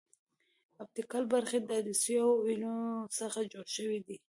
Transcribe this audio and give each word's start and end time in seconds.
اپټیکل 0.83 1.23
برخې 1.33 1.59
د 1.61 1.69
عدسیو 1.79 2.27
او 2.35 2.45
اینو 2.49 2.73
څخه 3.17 3.39
جوړې 3.51 3.69
شوې. 3.77 3.99